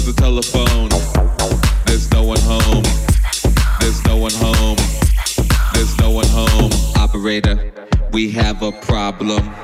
[0.00, 0.88] the telephone.
[1.86, 2.82] There's no one home.
[3.80, 4.76] There's no one home.
[5.74, 6.70] There's no one home.
[6.96, 7.72] Operator,
[8.12, 9.54] we have a problem.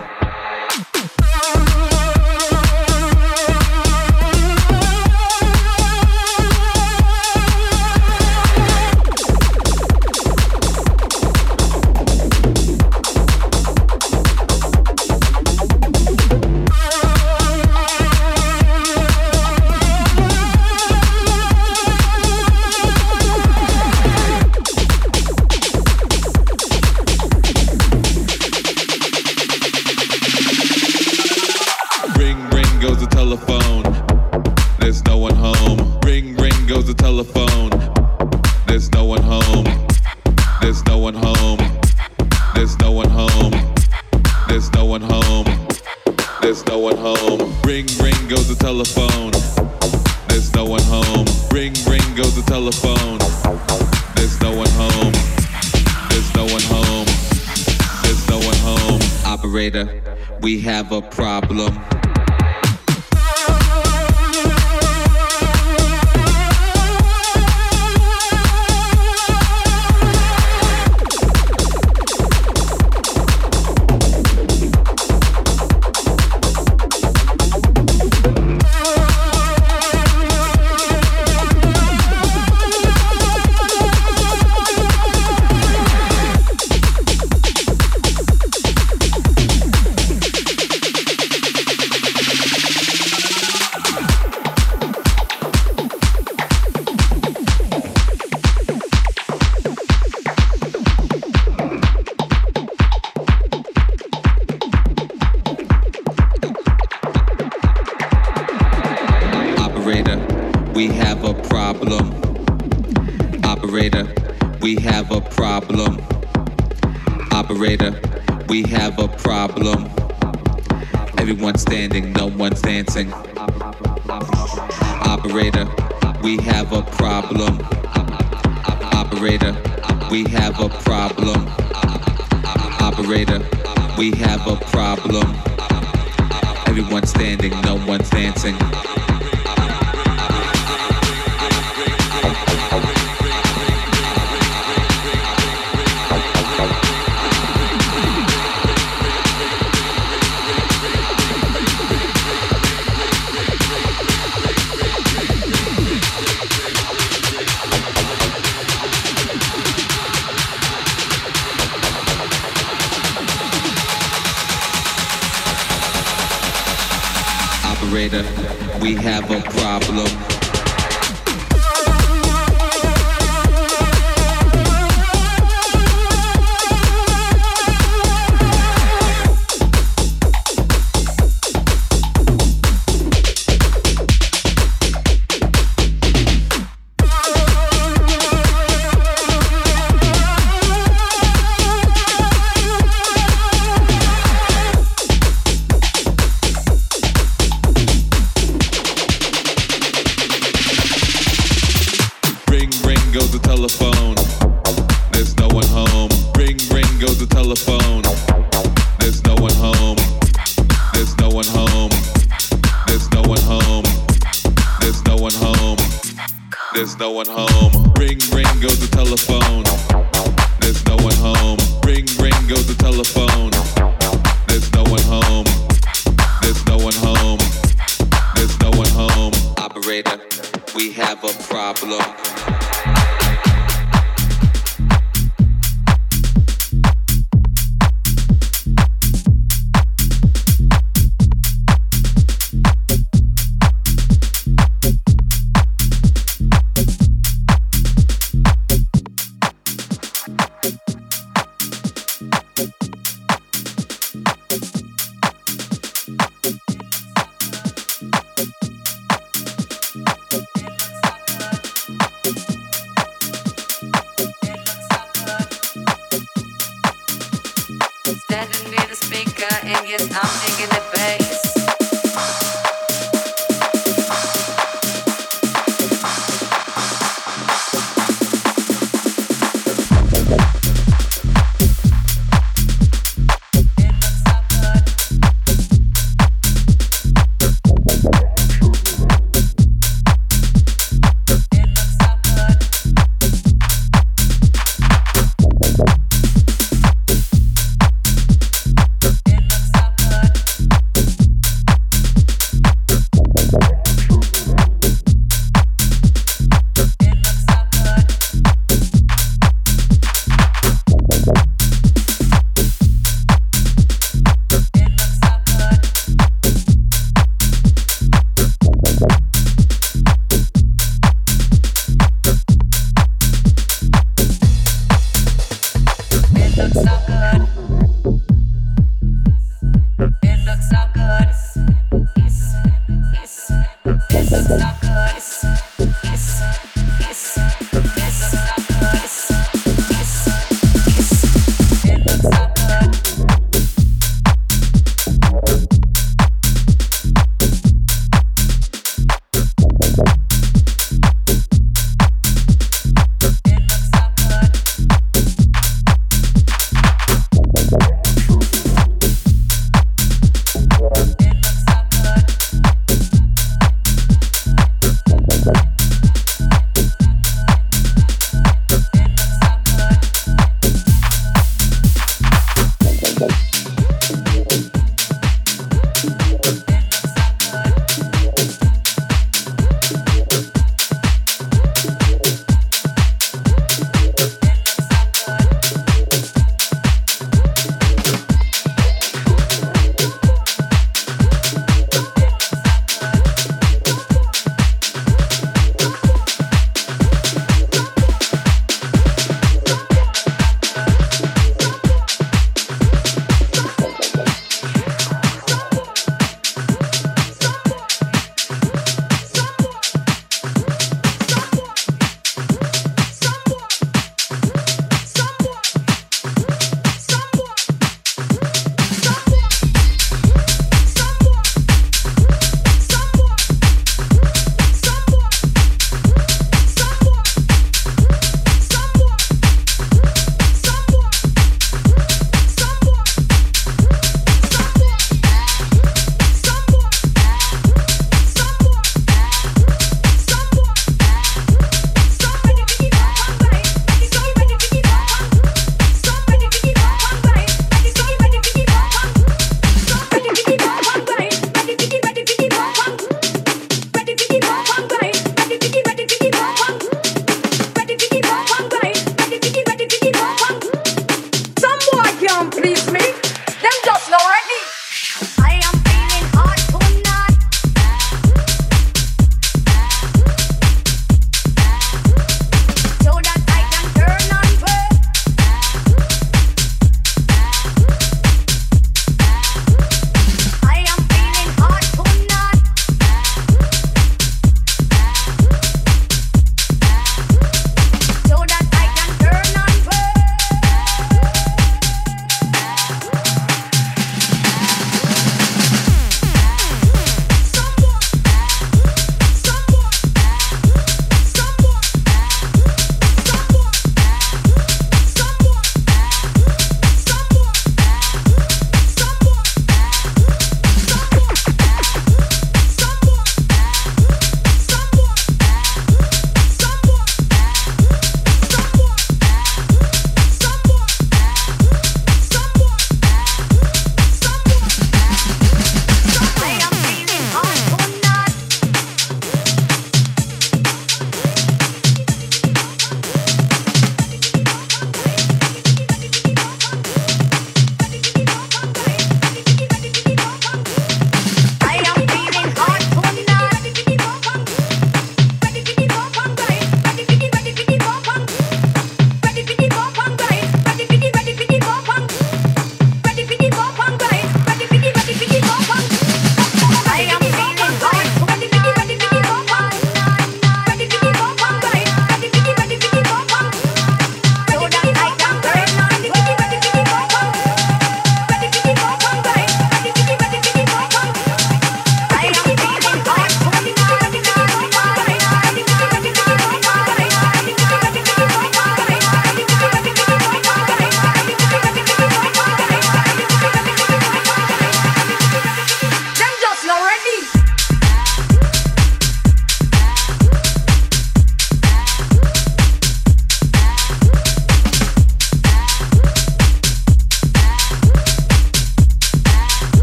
[168.81, 170.30] We have a problem.